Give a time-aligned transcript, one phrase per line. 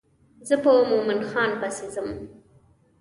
[0.47, 2.09] زه په مومن خان پسې ځم.